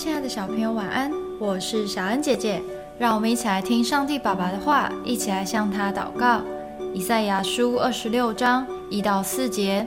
[0.00, 1.12] 亲爱的小朋友，晚安！
[1.38, 2.62] 我是小恩姐姐，
[2.98, 6.40] 让我们一起来听上帝爸爸的话，一起来向他祷告。
[6.94, 9.86] 以赛亚书二十六章一到四节：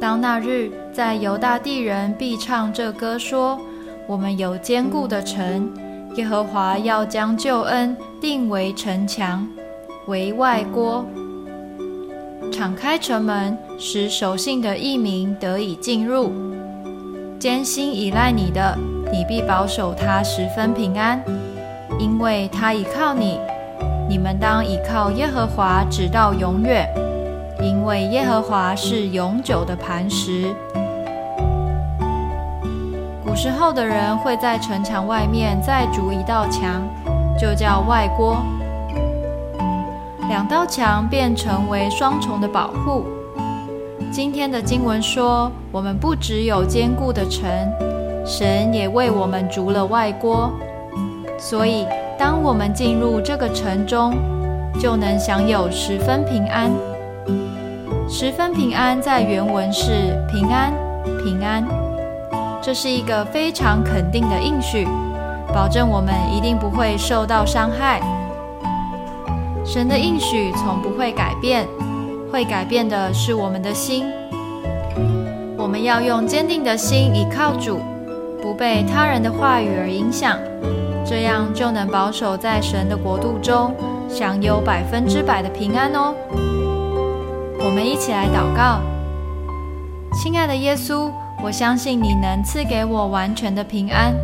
[0.00, 3.60] 当那日，在犹大地人必唱这歌说：
[4.06, 5.70] 我们有坚固的城，
[6.14, 9.46] 耶和华要将救恩定为城墙，
[10.06, 11.04] 为外郭，
[12.50, 16.32] 敞开城门，使守信的异民得以进入。
[17.38, 18.78] 艰辛依赖你的。
[19.12, 21.22] 你必保守他十分平安，
[21.98, 23.38] 因为他倚靠你。
[24.08, 26.88] 你们当倚靠耶和华直到永远，
[27.60, 30.54] 因为耶和华是永久的磐石。
[33.24, 36.82] 古时候的人会在城墙外面再筑一道墙，
[37.38, 38.38] 就叫外郭。
[40.28, 43.04] 两道墙便成为双重的保护。
[44.12, 47.48] 今天的经文说，我们不只有坚固的城。
[48.24, 50.52] 神也为我们筑了外郭，
[51.38, 51.86] 所以
[52.18, 54.14] 当我们进入这个城中，
[54.78, 56.70] 就能享有十分平安。
[58.08, 60.72] 十分平安在原文是平安，
[61.24, 61.64] 平安。
[62.62, 64.86] 这是一个非常肯定的应许，
[65.52, 68.00] 保证我们一定不会受到伤害。
[69.64, 71.66] 神的应许从不会改变，
[72.32, 74.04] 会改变的是我们的心。
[75.56, 77.80] 我们要用坚定的心依靠主。
[78.42, 80.38] 不被他人的话语而影响，
[81.04, 83.74] 这样就能保守在神的国度中，
[84.08, 86.14] 享有百分之百的平安哦。
[87.58, 88.80] 我们一起来祷告，
[90.14, 91.10] 亲爱的耶稣，
[91.42, 94.14] 我相信你能赐给我完全的平安。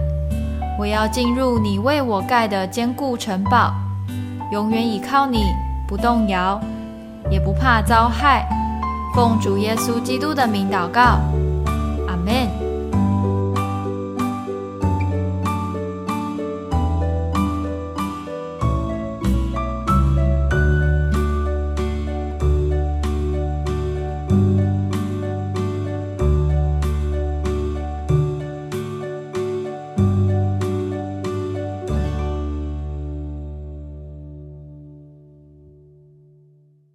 [0.79, 3.73] 我要进入你为我盖的坚固城堡，
[4.51, 5.45] 永远倚靠你，
[5.87, 6.61] 不动摇，
[7.31, 8.47] 也不怕遭害。
[9.15, 11.21] 奉主耶稣基督的名祷告，
[12.07, 12.66] 阿门。